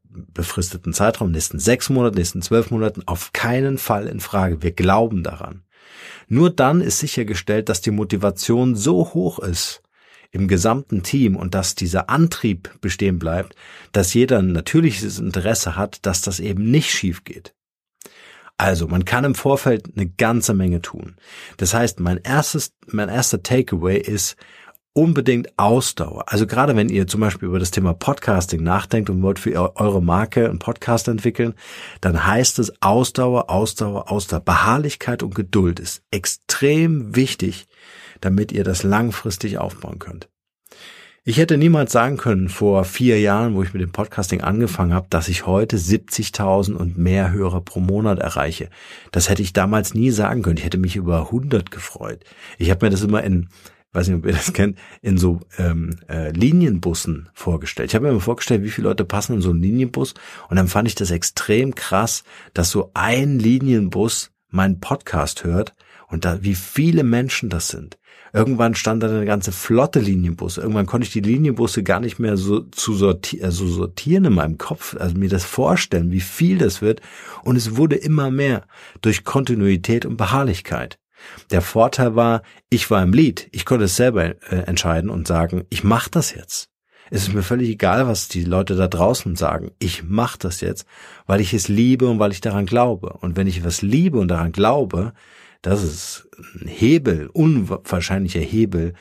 befristeten 0.03 0.91
Zeitraum, 0.91 1.31
nächsten 1.31 1.57
sechs 1.57 1.89
Monaten, 1.89 2.17
nächsten 2.17 2.41
zwölf 2.41 2.69
Monaten 2.69 3.03
auf 3.05 3.31
keinen 3.31 3.77
Fall 3.77 4.07
in 4.07 4.19
Frage. 4.19 4.61
Wir 4.61 4.73
glauben 4.73 5.23
daran. 5.23 5.63
Nur 6.27 6.49
dann 6.49 6.81
ist 6.81 6.99
sichergestellt, 6.99 7.69
dass 7.69 7.79
die 7.79 7.91
Motivation 7.91 8.75
so 8.75 9.13
hoch 9.13 9.39
ist 9.39 9.83
im 10.31 10.49
gesamten 10.49 11.01
Team 11.01 11.37
und 11.37 11.55
dass 11.55 11.75
dieser 11.75 12.09
Antrieb 12.09 12.69
bestehen 12.81 13.19
bleibt, 13.19 13.55
dass 13.93 14.13
jeder 14.13 14.39
ein 14.39 14.51
natürliches 14.51 15.17
Interesse 15.17 15.77
hat, 15.77 16.05
dass 16.05 16.21
das 16.21 16.41
eben 16.41 16.69
nicht 16.69 16.91
schief 16.91 17.23
geht. 17.23 17.53
Also, 18.61 18.87
man 18.87 19.05
kann 19.05 19.23
im 19.23 19.33
Vorfeld 19.33 19.89
eine 19.95 20.07
ganze 20.07 20.53
Menge 20.53 20.83
tun. 20.83 21.15
Das 21.57 21.73
heißt, 21.73 21.99
mein 21.99 22.17
erstes, 22.17 22.73
mein 22.85 23.09
erster 23.09 23.41
Takeaway 23.41 23.97
ist 23.97 24.35
unbedingt 24.93 25.57
Ausdauer. 25.57 26.25
Also 26.27 26.45
gerade 26.45 26.75
wenn 26.75 26.89
ihr 26.89 27.07
zum 27.07 27.21
Beispiel 27.21 27.47
über 27.47 27.57
das 27.57 27.71
Thema 27.71 27.95
Podcasting 27.95 28.61
nachdenkt 28.61 29.09
und 29.09 29.23
wollt 29.23 29.39
für 29.39 29.75
eure 29.77 30.03
Marke 30.03 30.47
einen 30.47 30.59
Podcast 30.59 31.07
entwickeln, 31.07 31.55
dann 32.01 32.27
heißt 32.27 32.59
es 32.59 32.71
Ausdauer, 32.83 33.49
Ausdauer, 33.49 34.11
Ausdauer. 34.11 34.41
Beharrlichkeit 34.41 35.23
und 35.23 35.33
Geduld 35.33 35.79
ist 35.79 36.03
extrem 36.11 37.15
wichtig, 37.15 37.65
damit 38.19 38.51
ihr 38.51 38.63
das 38.63 38.83
langfristig 38.83 39.57
aufbauen 39.57 39.97
könnt. 39.97 40.30
Ich 41.23 41.37
hätte 41.37 41.59
niemals 41.59 41.91
sagen 41.91 42.17
können 42.17 42.49
vor 42.49 42.83
vier 42.83 43.19
Jahren, 43.19 43.53
wo 43.53 43.61
ich 43.61 43.73
mit 43.73 43.81
dem 43.83 43.91
Podcasting 43.91 44.41
angefangen 44.41 44.91
habe, 44.91 45.05
dass 45.11 45.27
ich 45.27 45.45
heute 45.45 45.77
70.000 45.77 46.73
und 46.73 46.97
mehr 46.97 47.31
Hörer 47.31 47.61
pro 47.61 47.79
Monat 47.79 48.17
erreiche. 48.17 48.69
Das 49.11 49.29
hätte 49.29 49.43
ich 49.43 49.53
damals 49.53 49.93
nie 49.93 50.09
sagen 50.09 50.41
können. 50.41 50.57
Ich 50.57 50.65
hätte 50.65 50.79
mich 50.79 50.95
über 50.95 51.25
100 51.25 51.69
gefreut. 51.69 52.23
Ich 52.57 52.71
habe 52.71 52.87
mir 52.87 52.89
das 52.89 53.03
immer 53.03 53.21
in, 53.23 53.49
weiß 53.93 54.07
nicht, 54.07 54.17
ob 54.17 54.25
ihr 54.25 54.31
das 54.31 54.51
kennt, 54.53 54.79
in 55.03 55.19
so 55.19 55.41
ähm, 55.59 55.95
äh, 56.09 56.31
Linienbussen 56.31 57.29
vorgestellt. 57.35 57.91
Ich 57.91 57.95
habe 57.95 58.05
mir 58.05 58.11
immer 58.13 58.19
vorgestellt, 58.19 58.63
wie 58.63 58.71
viele 58.71 58.87
Leute 58.87 59.05
passen 59.05 59.35
in 59.35 59.41
so 59.41 59.51
einen 59.51 59.61
Linienbus. 59.61 60.15
Und 60.49 60.55
dann 60.55 60.67
fand 60.67 60.87
ich 60.87 60.95
das 60.95 61.11
extrem 61.11 61.75
krass, 61.75 62.23
dass 62.55 62.71
so 62.71 62.89
ein 62.95 63.37
Linienbus 63.37 64.31
meinen 64.49 64.79
Podcast 64.79 65.43
hört 65.43 65.75
und 66.07 66.25
da, 66.25 66.43
wie 66.43 66.55
viele 66.55 67.03
Menschen 67.03 67.49
das 67.49 67.67
sind. 67.67 67.99
Irgendwann 68.33 68.75
stand 68.75 69.03
da 69.03 69.07
eine 69.07 69.25
ganze 69.25 69.51
Flotte 69.51 69.99
Linienbusse. 69.99 70.61
Irgendwann 70.61 70.85
konnte 70.85 71.05
ich 71.05 71.11
die 71.11 71.19
Linienbusse 71.21 71.83
gar 71.83 71.99
nicht 71.99 72.17
mehr 72.17 72.37
so 72.37 72.61
zu 72.61 72.93
sortieren, 72.93 73.45
also 73.45 73.67
sortieren 73.67 74.25
in 74.25 74.33
meinem 74.33 74.57
Kopf, 74.57 74.95
also 74.97 75.17
mir 75.17 75.29
das 75.29 75.43
vorstellen, 75.43 76.11
wie 76.11 76.21
viel 76.21 76.57
das 76.57 76.81
wird. 76.81 77.01
Und 77.43 77.57
es 77.57 77.75
wurde 77.75 77.95
immer 77.95 78.31
mehr 78.31 78.65
durch 79.01 79.25
Kontinuität 79.25 80.05
und 80.05 80.17
Beharrlichkeit. 80.17 80.97
Der 81.51 81.61
Vorteil 81.61 82.15
war, 82.15 82.41
ich 82.69 82.89
war 82.89 83.03
im 83.03 83.13
Lied. 83.13 83.49
Ich 83.51 83.65
konnte 83.65 83.85
es 83.85 83.95
selber 83.95 84.23
äh, 84.23 84.63
entscheiden 84.65 85.09
und 85.09 85.27
sagen, 85.27 85.63
ich 85.69 85.83
mache 85.83 86.09
das 86.09 86.33
jetzt. 86.33 86.69
Es 87.13 87.23
ist 87.23 87.33
mir 87.33 87.43
völlig 87.43 87.69
egal, 87.69 88.07
was 88.07 88.29
die 88.29 88.45
Leute 88.45 88.75
da 88.75 88.87
draußen 88.87 89.35
sagen. 89.35 89.71
Ich 89.79 90.03
mache 90.03 90.39
das 90.39 90.61
jetzt, 90.61 90.85
weil 91.27 91.41
ich 91.41 91.53
es 91.53 91.67
liebe 91.67 92.07
und 92.07 92.19
weil 92.19 92.31
ich 92.31 92.39
daran 92.39 92.65
glaube. 92.65 93.17
Und 93.19 93.35
wenn 93.35 93.47
ich 93.47 93.65
was 93.65 93.81
liebe 93.81 94.17
und 94.17 94.29
daran 94.29 94.53
glaube, 94.53 95.11
das 95.61 95.83
ist 95.83 96.27
ein 96.59 96.67
Hebel, 96.67 97.29
unwahrscheinlicher 97.31 98.39
Hebel, 98.39 98.93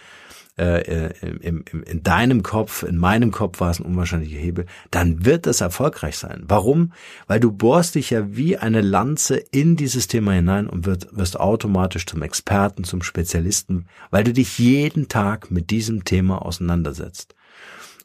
äh, 0.59 0.81
äh 0.81 1.31
im, 1.41 1.65
im, 1.71 1.83
in 1.83 2.03
deinem 2.03 2.43
Kopf, 2.43 2.83
in 2.83 2.99
meinem 2.99 3.31
Kopf 3.31 3.61
war 3.61 3.71
es 3.71 3.81
ein 3.81 3.87
unwahrscheinlicher 3.87 4.39
Hebel, 4.39 4.67
dann 4.91 5.25
wird 5.25 5.47
es 5.47 5.63
erfolgreich 5.63 6.19
sein. 6.19 6.45
Warum? 6.47 6.93
Weil 7.27 7.41
du 7.41 7.51
bohrst 7.51 7.95
dich 7.95 8.11
ja 8.11 8.37
wie 8.37 8.59
eine 8.59 8.83
Lanze 8.83 9.37
in 9.37 9.77
dieses 9.77 10.07
Thema 10.07 10.33
hinein 10.33 10.67
und 10.67 10.85
wirst, 10.85 11.09
wirst 11.17 11.41
automatisch 11.41 12.05
zum 12.05 12.23
Experten, 12.23 12.85
zum 12.85 13.03
Spezialisten, 13.03 13.87
weil 14.11 14.25
du 14.25 14.33
dich 14.33 14.59
jeden 14.59 15.09
Tag 15.09 15.51
mit 15.51 15.71
diesem 15.71 16.05
Thema 16.05 16.45
auseinandersetzt. 16.45 17.35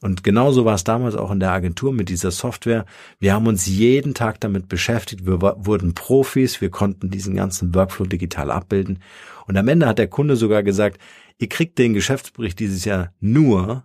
Und 0.05 0.23
genauso 0.23 0.65
war 0.65 0.75
es 0.75 0.83
damals 0.83 1.15
auch 1.15 1.31
in 1.31 1.39
der 1.39 1.51
Agentur 1.51 1.91
mit 1.91 2.09
dieser 2.09 2.29
Software. 2.29 2.85
Wir 3.17 3.33
haben 3.33 3.47
uns 3.47 3.65
jeden 3.65 4.13
Tag 4.13 4.39
damit 4.39 4.67
beschäftigt. 4.69 5.25
Wir 5.25 5.41
wurden 5.41 5.95
Profis. 5.95 6.61
Wir 6.61 6.69
konnten 6.69 7.09
diesen 7.09 7.35
ganzen 7.35 7.73
Workflow 7.73 8.05
digital 8.05 8.51
abbilden. 8.51 8.99
Und 9.47 9.57
am 9.57 9.67
Ende 9.67 9.87
hat 9.87 9.97
der 9.97 10.07
Kunde 10.07 10.35
sogar 10.35 10.61
gesagt, 10.61 11.01
ihr 11.39 11.49
kriegt 11.49 11.79
den 11.79 11.95
Geschäftsbericht 11.95 12.59
dieses 12.59 12.85
Jahr 12.85 13.15
nur, 13.19 13.83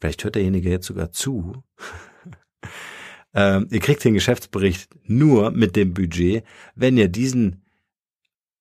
vielleicht 0.00 0.24
hört 0.24 0.36
derjenige 0.36 0.70
jetzt 0.70 0.86
sogar 0.86 1.12
zu, 1.12 1.62
ähm, 3.34 3.68
ihr 3.70 3.80
kriegt 3.80 4.02
den 4.04 4.14
Geschäftsbericht 4.14 4.88
nur 5.04 5.50
mit 5.50 5.76
dem 5.76 5.92
Budget, 5.92 6.44
wenn 6.74 6.96
ihr 6.96 7.08
diesen 7.08 7.62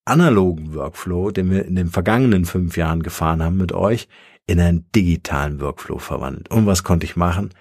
analogen 0.03 0.74
Workflow, 0.74 1.32
den 1.32 1.50
wir 1.51 1.63
in 1.63 1.77
den 1.77 1.88
vergangenen 1.88 2.44
fünf 2.44 2.75
Jahren 2.75 3.01
gefahren 3.01 3.41
haben 3.41 3.55
mit 3.55 3.72
euch, 3.72 4.10
in 4.48 4.60
einen 4.60 4.86
digitalen 4.96 5.60
Workflow 5.60 5.98
verwandelt. 5.98 6.50
Und 6.50 6.66
was 6.66 6.84
konnte 6.84 7.06
ich 7.06 7.16
machen? 7.16 7.52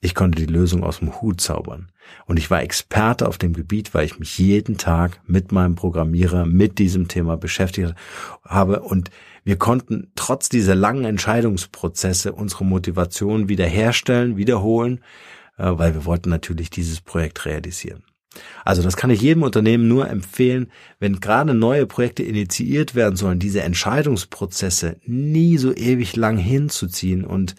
Ich 0.00 0.14
konnte 0.14 0.44
die 0.44 0.52
Lösung 0.52 0.84
aus 0.84 0.98
dem 0.98 1.22
Hut 1.22 1.40
zaubern. 1.40 1.90
Und 2.26 2.36
ich 2.36 2.50
war 2.50 2.62
Experte 2.62 3.26
auf 3.26 3.38
dem 3.38 3.54
Gebiet, 3.54 3.94
weil 3.94 4.04
ich 4.04 4.18
mich 4.18 4.38
jeden 4.38 4.76
Tag 4.76 5.20
mit 5.26 5.50
meinem 5.50 5.76
Programmierer 5.76 6.44
mit 6.44 6.78
diesem 6.78 7.08
Thema 7.08 7.38
beschäftigt 7.38 7.94
habe. 8.44 8.80
Und 8.80 9.10
wir 9.44 9.56
konnten 9.56 10.10
trotz 10.14 10.50
dieser 10.50 10.74
langen 10.74 11.06
Entscheidungsprozesse 11.06 12.32
unsere 12.32 12.66
Motivation 12.66 13.48
wiederherstellen, 13.48 14.36
wiederholen, 14.36 15.00
äh, 15.56 15.70
weil 15.70 15.94
wir 15.94 16.04
wollten 16.04 16.28
natürlich 16.28 16.68
dieses 16.68 17.00
Projekt 17.00 17.46
realisieren. 17.46 18.02
Also 18.64 18.82
das 18.82 18.96
kann 18.96 19.10
ich 19.10 19.20
jedem 19.20 19.42
Unternehmen 19.42 19.88
nur 19.88 20.08
empfehlen, 20.08 20.70
wenn 20.98 21.20
gerade 21.20 21.54
neue 21.54 21.86
Projekte 21.86 22.22
initiiert 22.22 22.94
werden 22.94 23.16
sollen, 23.16 23.38
diese 23.38 23.62
Entscheidungsprozesse 23.62 24.96
nie 25.04 25.58
so 25.58 25.74
ewig 25.74 26.16
lang 26.16 26.36
hinzuziehen 26.36 27.24
und 27.24 27.54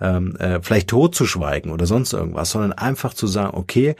ähm, 0.00 0.36
äh, 0.36 0.60
vielleicht 0.60 0.88
totzuschweigen 0.88 1.70
oder 1.70 1.86
sonst 1.86 2.12
irgendwas, 2.12 2.50
sondern 2.50 2.72
einfach 2.72 3.14
zu 3.14 3.26
sagen, 3.26 3.56
okay, 3.56 3.94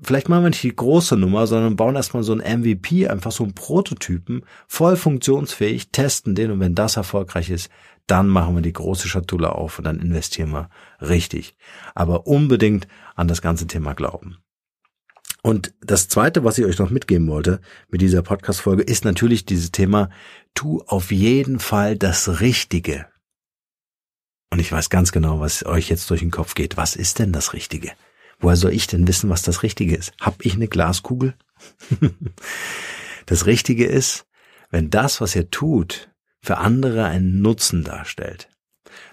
vielleicht 0.00 0.28
machen 0.28 0.44
wir 0.44 0.50
nicht 0.50 0.62
die 0.62 0.74
große 0.74 1.16
Nummer, 1.16 1.46
sondern 1.46 1.76
bauen 1.76 1.96
erstmal 1.96 2.22
so 2.22 2.34
ein 2.34 2.60
MVP, 2.60 3.08
einfach 3.08 3.32
so 3.32 3.44
einen 3.44 3.54
Prototypen, 3.54 4.44
voll 4.66 4.96
funktionsfähig, 4.96 5.90
testen 5.90 6.34
den 6.34 6.50
und 6.50 6.60
wenn 6.60 6.74
das 6.74 6.96
erfolgreich 6.96 7.50
ist, 7.50 7.70
dann 8.06 8.28
machen 8.28 8.54
wir 8.56 8.62
die 8.62 8.72
große 8.72 9.08
Schatulle 9.08 9.52
auf 9.52 9.78
und 9.78 9.84
dann 9.84 10.00
investieren 10.00 10.50
wir 10.50 10.70
richtig. 11.00 11.56
Aber 11.94 12.26
unbedingt 12.26 12.88
an 13.14 13.28
das 13.28 13.42
ganze 13.42 13.66
Thema 13.66 13.94
glauben. 13.94 14.38
Und 15.42 15.74
das 15.80 16.08
zweite, 16.08 16.44
was 16.44 16.58
ich 16.58 16.64
euch 16.64 16.78
noch 16.78 16.90
mitgeben 16.90 17.26
wollte 17.26 17.60
mit 17.88 18.00
dieser 18.00 18.22
Podcast-Folge, 18.22 18.84
ist 18.84 19.04
natürlich 19.04 19.44
dieses 19.44 19.72
Thema, 19.72 20.08
tu 20.54 20.82
auf 20.86 21.10
jeden 21.10 21.58
Fall 21.58 21.96
das 21.96 22.40
Richtige. 22.40 23.06
Und 24.50 24.60
ich 24.60 24.70
weiß 24.70 24.88
ganz 24.88 25.10
genau, 25.10 25.40
was 25.40 25.66
euch 25.66 25.88
jetzt 25.88 26.08
durch 26.10 26.20
den 26.20 26.30
Kopf 26.30 26.54
geht. 26.54 26.76
Was 26.76 26.94
ist 26.94 27.18
denn 27.18 27.32
das 27.32 27.54
Richtige? 27.54 27.92
Woher 28.38 28.56
soll 28.56 28.72
ich 28.72 28.86
denn 28.86 29.08
wissen, 29.08 29.30
was 29.30 29.42
das 29.42 29.62
Richtige 29.62 29.96
ist? 29.96 30.12
Hab 30.20 30.44
ich 30.44 30.54
eine 30.54 30.68
Glaskugel? 30.68 31.34
das 33.26 33.46
Richtige 33.46 33.86
ist, 33.86 34.26
wenn 34.70 34.90
das, 34.90 35.20
was 35.20 35.34
ihr 35.34 35.50
tut, 35.50 36.10
für 36.40 36.58
andere 36.58 37.06
einen 37.06 37.40
Nutzen 37.40 37.82
darstellt. 37.82 38.48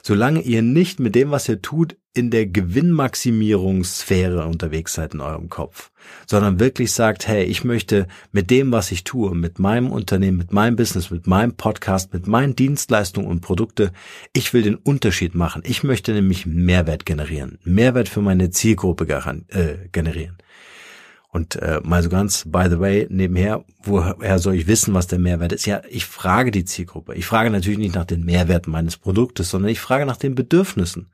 Solange 0.01 0.41
ihr 0.41 0.61
nicht 0.61 0.99
mit 0.99 1.15
dem, 1.15 1.31
was 1.31 1.49
ihr 1.49 1.61
tut, 1.61 1.95
in 2.13 2.31
der 2.31 2.47
Gewinnmaximierungssphäre 2.47 4.45
unterwegs 4.45 4.93
seid 4.93 5.13
in 5.13 5.21
eurem 5.21 5.47
Kopf, 5.47 5.91
sondern 6.25 6.59
wirklich 6.59 6.91
sagt, 6.91 7.27
hey, 7.27 7.43
ich 7.43 7.63
möchte 7.63 8.07
mit 8.31 8.49
dem, 8.49 8.71
was 8.71 8.91
ich 8.91 9.03
tue, 9.03 9.35
mit 9.35 9.59
meinem 9.59 9.91
Unternehmen, 9.91 10.37
mit 10.37 10.51
meinem 10.51 10.75
Business, 10.75 11.11
mit 11.11 11.27
meinem 11.27 11.55
Podcast, 11.55 12.11
mit 12.11 12.27
meinen 12.27 12.55
Dienstleistungen 12.55 13.29
und 13.29 13.41
Produkte, 13.41 13.91
ich 14.33 14.53
will 14.53 14.63
den 14.63 14.75
Unterschied 14.75 15.35
machen. 15.35 15.61
Ich 15.65 15.83
möchte 15.83 16.13
nämlich 16.13 16.45
Mehrwert 16.45 17.05
generieren, 17.05 17.59
Mehrwert 17.63 18.09
für 18.09 18.21
meine 18.21 18.49
Zielgruppe 18.49 19.05
äh, 19.49 19.87
generieren. 19.91 20.37
Und 21.31 21.57
äh, 21.57 21.79
mal 21.83 22.01
so 22.01 22.09
ganz, 22.09 22.45
by 22.47 22.67
the 22.69 22.79
way, 22.79 23.07
nebenher, 23.09 23.63
woher 23.83 24.39
soll 24.39 24.55
ich 24.55 24.65
wissen, 24.65 24.95
was 24.95 25.05
der 25.05 25.19
Mehrwert 25.19 25.53
ist? 25.53 25.67
Ja, 25.67 25.81
ich 25.87 26.05
frage 26.05 26.49
die 26.49 26.65
Zielgruppe. 26.65 27.13
Ich 27.13 27.27
frage 27.27 27.51
natürlich 27.51 27.77
nicht 27.77 27.93
nach 27.93 28.05
den 28.05 28.25
Mehrwerten 28.25 28.71
meines 28.71 28.97
Produktes, 28.97 29.51
sondern 29.51 29.69
ich 29.69 29.79
frage 29.79 30.07
nach 30.07 30.17
den 30.17 30.33
Bedürfnissen. 30.33 31.11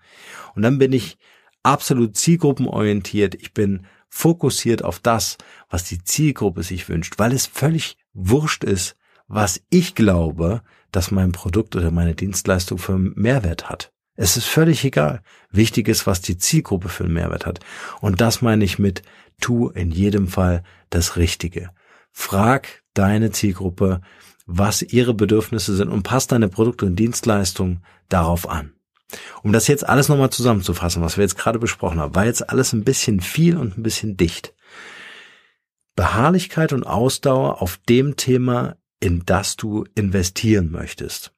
Und 0.56 0.62
dann 0.62 0.78
bin 0.78 0.94
ich 0.94 1.18
absolut 1.64 2.16
zielgruppenorientiert. 2.16 3.36
Ich 3.36 3.54
bin 3.54 3.88
fokussiert 4.08 4.86
auf 4.86 5.00
das, 5.00 5.38
was 5.70 5.84
die 5.84 6.02
Zielgruppe 6.02 6.64
sich 6.64 6.88
wünscht, 6.88 7.16
weil 7.18 7.34
es 7.34 7.46
völlig 7.46 7.98
wurscht 8.14 8.64
ist, 8.64 8.96
was 9.28 9.62
ich 9.70 9.96
glaube, 9.96 10.62
dass 10.92 11.12
mein 11.12 11.34
Produkt 11.34 11.76
oder 11.76 11.92
meine 11.92 12.16
Dienstleistung 12.16 12.78
für 12.78 12.98
Mehrwert 12.98 13.70
hat. 13.70 13.92
Es 14.16 14.38
ist 14.38 14.46
völlig 14.46 14.84
egal. 14.86 15.22
Wichtig 15.52 15.88
ist, 15.88 16.08
was 16.08 16.22
die 16.22 16.38
Zielgruppe 16.38 16.90
für 16.90 17.04
einen 17.04 17.14
Mehrwert 17.14 17.46
hat. 17.46 17.60
Und 18.02 18.22
das 18.22 18.42
meine 18.42 18.64
ich 18.64 18.80
mit, 18.80 19.04
tu 19.42 19.70
in 19.70 19.92
jedem 19.92 20.28
Fall 20.28 20.64
das 20.90 21.18
Richtige. 21.18 21.72
Frag 22.12 22.84
deine 22.94 23.32
Zielgruppe, 23.32 24.02
was 24.46 24.82
ihre 24.82 25.14
Bedürfnisse 25.14 25.76
sind 25.76 25.90
und 25.90 26.04
passt 26.04 26.32
deine 26.32 26.48
Produkte 26.48 26.86
und 26.86 26.96
Dienstleistungen 26.96 27.84
darauf 28.10 28.48
an. 28.48 28.74
Um 29.44 29.52
das 29.52 29.68
jetzt 29.68 29.88
alles 29.88 30.10
nochmal 30.10 30.30
zusammenzufassen, 30.30 31.02
was 31.02 31.18
wir 31.18 31.24
jetzt 31.24 31.38
gerade 31.38 31.60
besprochen 31.60 32.00
haben, 32.00 32.16
war 32.16 32.26
jetzt 32.26 32.50
alles 32.50 32.74
ein 32.74 32.84
bisschen 32.84 33.20
viel 33.20 33.58
und 33.58 33.78
ein 33.78 33.84
bisschen 33.84 34.18
dicht. 34.18 34.54
Beharrlichkeit 35.96 36.74
und 36.74 36.86
Ausdauer 36.86 37.62
auf 37.62 37.78
dem 37.90 38.16
Thema, 38.16 38.78
in 39.00 39.24
das 39.26 39.56
du 39.56 39.86
investieren 39.96 40.72
möchtest. 40.72 41.34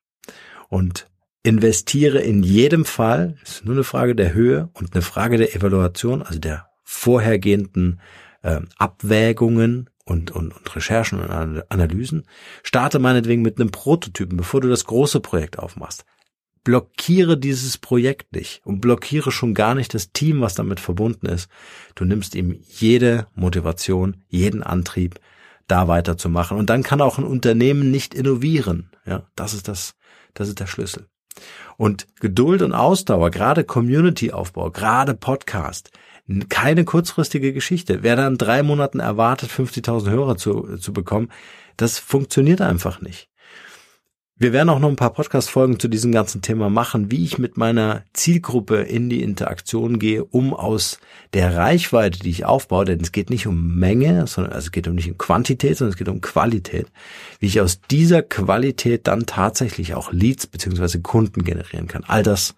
Und 0.69 1.09
investiere 1.43 2.19
in 2.19 2.43
jedem 2.43 2.85
Fall, 2.85 3.35
ist 3.43 3.65
nur 3.65 3.75
eine 3.75 3.83
Frage 3.83 4.15
der 4.15 4.33
Höhe 4.33 4.69
und 4.73 4.93
eine 4.93 5.01
Frage 5.01 5.37
der 5.37 5.55
Evaluation, 5.55 6.21
also 6.21 6.39
der 6.39 6.67
vorhergehenden 6.83 7.99
äh, 8.41 8.61
Abwägungen 8.77 9.89
und, 10.05 10.31
und, 10.31 10.55
und 10.55 10.75
Recherchen 10.75 11.19
und 11.19 11.63
Analysen. 11.69 12.23
Starte 12.63 12.99
meinetwegen 12.99 13.41
mit 13.41 13.59
einem 13.59 13.71
Prototypen, 13.71 14.37
bevor 14.37 14.61
du 14.61 14.69
das 14.69 14.85
große 14.85 15.19
Projekt 15.19 15.59
aufmachst. 15.59 16.05
Blockiere 16.63 17.37
dieses 17.37 17.77
Projekt 17.77 18.33
nicht 18.33 18.61
und 18.65 18.81
blockiere 18.81 19.31
schon 19.31 19.53
gar 19.53 19.73
nicht 19.73 19.93
das 19.93 20.11
Team, 20.11 20.41
was 20.41 20.55
damit 20.55 20.79
verbunden 20.79 21.27
ist. 21.27 21.49
Du 21.95 22.03
nimmst 22.03 22.35
ihm 22.35 22.59
jede 22.67 23.27
Motivation, 23.35 24.23
jeden 24.27 24.63
Antrieb, 24.63 25.19
da 25.67 25.87
weiterzumachen. 25.87 26.57
Und 26.57 26.69
dann 26.69 26.83
kann 26.83 27.01
auch 27.01 27.17
ein 27.17 27.23
Unternehmen 27.23 27.91
nicht 27.91 28.13
innovieren. 28.13 28.89
Ja, 29.05 29.29
das 29.35 29.53
ist 29.53 29.67
das, 29.67 29.95
das 30.33 30.49
ist 30.49 30.59
der 30.59 30.67
Schlüssel. 30.67 31.07
Und 31.77 32.07
Geduld 32.19 32.61
und 32.61 32.73
Ausdauer, 32.73 33.31
gerade 33.31 33.63
Community-Aufbau, 33.63 34.71
gerade 34.71 35.13
Podcast, 35.13 35.91
keine 36.49 36.85
kurzfristige 36.85 37.53
Geschichte. 37.53 38.03
Wer 38.03 38.15
dann 38.15 38.37
drei 38.37 38.63
Monaten 38.63 38.99
erwartet, 38.99 39.49
50.000 39.49 40.09
Hörer 40.09 40.37
zu, 40.37 40.77
zu 40.77 40.93
bekommen, 40.93 41.29
das 41.77 41.99
funktioniert 41.99 42.61
einfach 42.61 43.01
nicht. 43.01 43.29
Wir 44.39 44.53
werden 44.53 44.69
auch 44.69 44.77
noch 44.77 44.89
ein 44.89 44.95
paar 44.95 45.13
Podcast-Folgen 45.13 45.79
zu 45.79 45.87
diesem 45.87 46.11
ganzen 46.11 46.43
Thema 46.43 46.69
machen, 46.69 47.09
wie 47.09 47.23
ich 47.23 47.39
mit 47.39 47.57
meiner 47.57 48.03
Zielgruppe 48.13 48.81
in 48.81 49.09
die 49.09 49.23
Interaktion 49.23 49.97
gehe, 49.97 50.23
um 50.23 50.53
aus 50.53 50.99
der 51.33 51.55
Reichweite, 51.55 52.19
die 52.19 52.29
ich 52.29 52.45
aufbaue, 52.45 52.85
denn 52.85 53.01
es 53.01 53.11
geht 53.11 53.31
nicht 53.31 53.47
um 53.47 53.79
Menge, 53.79 54.27
sondern 54.27 54.53
also 54.53 54.67
es 54.67 54.71
geht 54.71 54.87
um 54.87 54.93
nicht 54.93 55.09
um 55.09 55.17
Quantität, 55.17 55.75
sondern 55.75 55.93
es 55.93 55.97
geht 55.97 56.07
um 56.07 56.21
Qualität, 56.21 56.85
wie 57.39 57.47
ich 57.47 57.59
aus 57.61 57.81
dieser 57.89 58.21
Qualität 58.21 59.07
dann 59.07 59.25
tatsächlich 59.25 59.95
auch 59.95 60.11
Leads 60.11 60.45
beziehungsweise 60.45 61.01
Kunden 61.01 61.43
generieren 61.43 61.87
kann. 61.87 62.03
All 62.05 62.21
das 62.21 62.53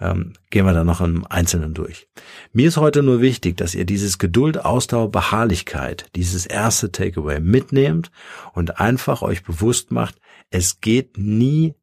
ähm, 0.00 0.32
gehen 0.50 0.66
wir 0.66 0.72
dann 0.72 0.88
noch 0.88 1.00
im 1.00 1.24
Einzelnen 1.28 1.72
durch. 1.72 2.08
Mir 2.52 2.66
ist 2.66 2.78
heute 2.78 3.04
nur 3.04 3.20
wichtig, 3.20 3.56
dass 3.56 3.76
ihr 3.76 3.84
dieses 3.84 4.18
Geduld, 4.18 4.64
Ausdauer, 4.64 5.12
Beharrlichkeit, 5.12 6.06
dieses 6.16 6.46
erste 6.46 6.90
Takeaway 6.90 7.38
mitnehmt 7.38 8.10
und 8.54 8.80
einfach 8.80 9.22
euch 9.22 9.44
bewusst 9.44 9.92
macht, 9.92 10.16
es 10.52 10.80
geht 10.80 11.18
nie 11.18 11.74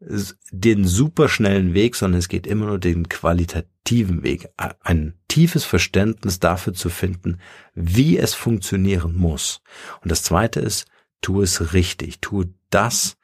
den 0.00 0.84
superschnellen 0.84 1.74
Weg, 1.74 1.96
sondern 1.96 2.18
es 2.18 2.28
geht 2.28 2.46
immer 2.46 2.66
nur 2.66 2.78
den 2.78 3.08
qualitativen 3.08 4.22
Weg. 4.22 4.48
Ein 4.56 5.14
tiefes 5.28 5.64
Verständnis 5.64 6.38
dafür 6.38 6.74
zu 6.74 6.90
finden, 6.90 7.38
wie 7.74 8.18
es 8.18 8.34
funktionieren 8.34 9.16
muss. 9.16 9.62
Und 10.02 10.10
das 10.10 10.22
zweite 10.22 10.60
ist, 10.60 10.86
tu 11.20 11.40
es 11.40 11.72
richtig. 11.72 12.20
Tu 12.20 12.44
das, 12.70 13.16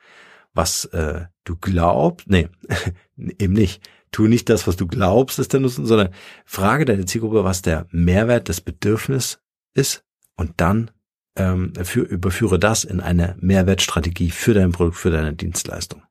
was 0.54 0.86
äh, 0.86 1.26
du 1.44 1.56
glaubst. 1.56 2.28
Nee, 2.28 2.48
eben 3.16 3.52
nicht. 3.52 3.82
Tu 4.10 4.26
nicht 4.26 4.48
das, 4.48 4.66
was 4.66 4.76
du 4.76 4.86
glaubst, 4.86 5.38
ist 5.38 5.52
der 5.52 5.60
Nutzen, 5.60 5.86
sondern 5.86 6.10
frage 6.44 6.84
deine 6.84 7.06
Zielgruppe, 7.06 7.44
was 7.44 7.62
der 7.62 7.86
Mehrwert 7.90 8.48
des 8.48 8.60
Bedürfnisses 8.60 9.40
ist 9.74 10.04
und 10.36 10.60
dann 10.60 10.90
ähm, 11.36 11.72
für, 11.82 12.00
überführe 12.00 12.58
das 12.58 12.84
in 12.84 13.00
eine 13.00 13.36
Mehrwertstrategie 13.40 14.30
für 14.30 14.54
dein 14.54 14.72
Produkt, 14.72 14.96
für 14.96 15.10
deine 15.10 15.34
Dienstleistung. 15.34 16.02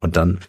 Und 0.00 0.16
dann 0.16 0.40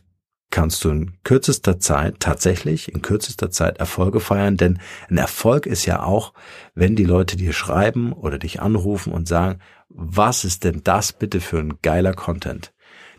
kannst 0.52 0.86
du 0.86 0.90
in 0.90 1.18
kürzester 1.24 1.80
Zeit 1.80 2.20
tatsächlich 2.20 2.94
in 2.94 3.02
kürzester 3.02 3.52
Zeit 3.52 3.78
Erfolge 3.80 4.20
feiern, 4.20 4.58
denn 4.58 4.80
ein 5.10 5.18
Erfolg 5.18 5.66
ist 5.66 5.86
ja 5.86 6.04
auch, 6.04 6.34
wenn 6.74 6.96
die 6.96 7.04
Leute 7.04 7.36
dir 7.36 7.52
schreiben 7.52 8.14
oder 8.14 8.38
dich 8.38 8.62
anrufen 8.62 9.12
und 9.12 9.28
sagen, 9.28 9.60
was 9.90 10.46
ist 10.46 10.64
denn 10.64 10.82
das 10.84 11.14
bitte 11.14 11.42
für 11.42 11.60
ein 11.60 11.80
geiler 11.82 12.14
Content? 12.14 12.74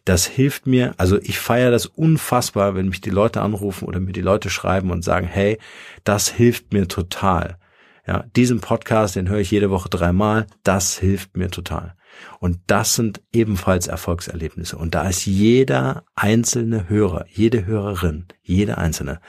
Das 0.07 0.25
hilft 0.25 0.67
mir, 0.67 0.95
also 0.99 1.19
ich 1.21 1.39
feiere 1.39 1.71
das 1.71 1.87
unfassbar, 1.87 2.75
wenn 2.75 2.89
mich 2.89 3.01
die 3.01 3.11
Leute 3.11 3.43
anrufen 3.43 3.87
oder 3.87 3.99
mir 3.99 4.13
die 4.13 4.23
Leute 4.23 4.51
schreiben 4.51 4.91
und 4.91 5.03
sagen, 5.03 5.27
hey, 5.27 5.59
das 6.05 6.29
hilft 6.29 6.73
mir 6.73 6.87
total. 6.87 7.59
Ja, 8.07 8.25
diesen 8.37 8.61
Podcast, 8.61 9.17
den 9.17 9.29
höre 9.29 9.41
ich 9.41 9.51
jede 9.51 9.71
Woche 9.71 9.89
dreimal, 9.89 10.47
das 10.63 10.97
hilft 10.97 11.37
mir 11.37 11.51
total. 11.51 11.97
Und 12.39 12.61
das 12.69 12.95
sind 12.95 13.21
ebenfalls 13.33 13.89
Erfolgserlebnisse. 13.89 14.77
Und 14.77 14.95
da 14.95 15.09
ist 15.09 15.27
jeder 15.27 16.05
einzelne 16.15 16.89
Hörer, 16.89 17.27
jede 17.29 17.67
Hörerin, 17.67 18.27
jede 18.43 18.79
einzelne 18.79 19.21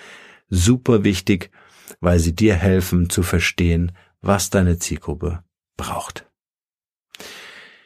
super 0.50 1.04
wichtig, 1.04 1.52
weil 2.00 2.20
sie 2.20 2.36
dir 2.36 2.56
helfen 2.56 3.10
zu 3.10 3.24
verstehen, 3.24 3.92
was 4.22 4.50
deine 4.50 4.78
Zielgruppe 4.78 5.44
braucht. 5.76 6.30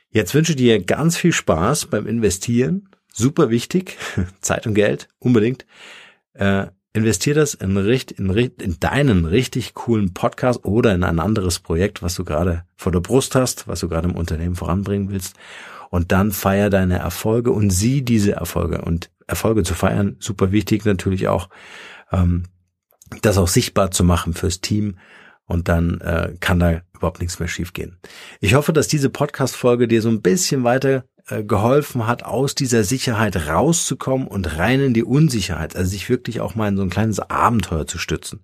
Jetzt 0.09 0.33
wünsche 0.33 0.55
dir 0.55 0.83
ganz 0.83 1.15
viel 1.15 1.31
Spaß 1.31 1.85
beim 1.87 2.05
Investieren. 2.05 2.89
Super 3.13 3.49
wichtig. 3.49 3.97
Zeit 4.41 4.67
und 4.67 4.73
Geld. 4.73 5.07
Unbedingt. 5.19 5.65
Äh, 6.33 6.67
investier 6.93 7.33
das 7.33 7.53
in, 7.53 7.75
in, 7.77 8.29
in 8.29 8.79
deinen 8.79 9.25
richtig 9.25 9.73
coolen 9.73 10.13
Podcast 10.13 10.65
oder 10.65 10.93
in 10.93 11.03
ein 11.03 11.19
anderes 11.19 11.59
Projekt, 11.59 12.03
was 12.03 12.15
du 12.15 12.25
gerade 12.25 12.65
vor 12.75 12.91
der 12.91 12.99
Brust 12.99 13.35
hast, 13.35 13.67
was 13.67 13.79
du 13.79 13.89
gerade 13.89 14.09
im 14.09 14.15
Unternehmen 14.15 14.55
voranbringen 14.55 15.09
willst. 15.09 15.35
Und 15.89 16.11
dann 16.11 16.31
feier 16.31 16.69
deine 16.69 16.99
Erfolge 16.99 17.51
und 17.51 17.69
sieh 17.69 18.01
diese 18.01 18.33
Erfolge. 18.33 18.81
Und 18.81 19.11
Erfolge 19.27 19.63
zu 19.63 19.73
feiern, 19.73 20.15
super 20.19 20.51
wichtig 20.51 20.85
natürlich 20.85 21.27
auch, 21.27 21.49
ähm, 22.11 22.43
das 23.21 23.37
auch 23.37 23.47
sichtbar 23.47 23.91
zu 23.91 24.03
machen 24.03 24.33
fürs 24.33 24.61
Team 24.61 24.97
und 25.45 25.67
dann 25.67 25.99
äh, 25.99 26.35
kann 26.39 26.59
da 26.59 26.81
überhaupt 26.93 27.19
nichts 27.19 27.39
mehr 27.39 27.49
schiefgehen. 27.49 27.97
Ich 28.39 28.53
hoffe, 28.53 28.71
dass 28.71 28.87
diese 28.87 29.09
Podcast-Folge 29.09 29.87
dir 29.87 30.01
so 30.01 30.09
ein 30.09 30.21
bisschen 30.21 30.63
weiter 30.63 31.03
äh, 31.31 31.43
geholfen 31.43 32.07
hat, 32.07 32.23
aus 32.23 32.55
dieser 32.55 32.83
Sicherheit 32.83 33.47
rauszukommen 33.47 34.27
und 34.27 34.57
rein 34.57 34.81
in 34.81 34.93
die 34.93 35.03
Unsicherheit, 35.03 35.75
also 35.75 35.89
sich 35.89 36.09
wirklich 36.09 36.41
auch 36.41 36.55
mal 36.55 36.67
in 36.67 36.77
so 36.77 36.83
ein 36.83 36.89
kleines 36.89 37.19
Abenteuer 37.19 37.87
zu 37.87 37.97
stützen. 37.97 38.43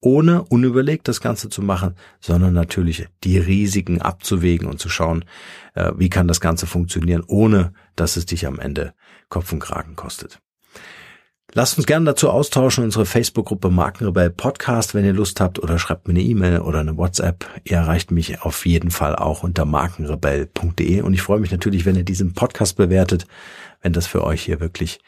Ohne 0.00 0.42
unüberlegt 0.44 1.08
das 1.08 1.20
Ganze 1.20 1.48
zu 1.48 1.62
machen, 1.62 1.96
sondern 2.20 2.54
natürlich 2.54 3.08
die 3.24 3.38
Risiken 3.38 4.00
abzuwägen 4.00 4.68
und 4.68 4.78
zu 4.78 4.88
schauen, 4.88 5.24
äh, 5.74 5.92
wie 5.96 6.10
kann 6.10 6.28
das 6.28 6.40
Ganze 6.40 6.66
funktionieren, 6.66 7.24
ohne 7.26 7.72
dass 7.96 8.16
es 8.16 8.26
dich 8.26 8.46
am 8.46 8.58
Ende 8.58 8.94
Kopf 9.28 9.52
und 9.52 9.60
Kragen 9.60 9.96
kostet. 9.96 10.40
Lasst 11.54 11.76
uns 11.76 11.86
gerne 11.86 12.06
dazu 12.06 12.30
austauschen, 12.30 12.82
unsere 12.82 13.04
Facebook-Gruppe 13.04 13.68
Markenrebell 13.68 14.30
Podcast, 14.30 14.94
wenn 14.94 15.04
ihr 15.04 15.12
Lust 15.12 15.38
habt, 15.38 15.58
oder 15.58 15.78
schreibt 15.78 16.08
mir 16.08 16.14
eine 16.14 16.22
E-Mail 16.22 16.60
oder 16.60 16.80
eine 16.80 16.96
WhatsApp. 16.96 17.44
Ihr 17.64 17.76
erreicht 17.76 18.10
mich 18.10 18.40
auf 18.40 18.64
jeden 18.64 18.90
Fall 18.90 19.14
auch 19.14 19.42
unter 19.42 19.66
markenrebell.de 19.66 21.02
und 21.02 21.12
ich 21.12 21.20
freue 21.20 21.40
mich 21.40 21.50
natürlich, 21.50 21.84
wenn 21.84 21.96
ihr 21.96 22.04
diesen 22.04 22.32
Podcast 22.32 22.76
bewertet, 22.76 23.26
wenn 23.82 23.92
das 23.92 24.06
für 24.06 24.24
euch 24.24 24.40
hier 24.40 24.60
wirklich 24.60 25.00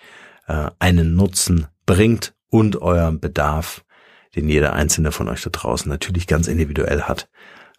äh, 0.46 0.70
einen 0.78 1.14
Nutzen 1.14 1.66
bringt 1.86 2.34
und 2.50 2.76
euren 2.82 3.20
Bedarf, 3.20 3.82
den 4.36 4.50
jeder 4.50 4.74
einzelne 4.74 5.12
von 5.12 5.30
euch 5.30 5.40
da 5.40 5.50
draußen 5.50 5.88
natürlich 5.88 6.26
ganz 6.26 6.46
individuell 6.46 7.02
hat, 7.02 7.30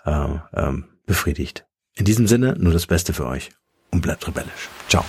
äh, 0.06 0.28
ähm, 0.56 0.86
befriedigt. 1.06 1.68
In 1.94 2.06
diesem 2.06 2.26
Sinne 2.26 2.56
nur 2.58 2.74
das 2.74 2.88
Beste 2.88 3.14
für 3.14 3.28
euch 3.28 3.52
und 3.92 4.02
bleibt 4.02 4.28
rebellisch. 4.28 4.70
Ciao. 4.90 5.06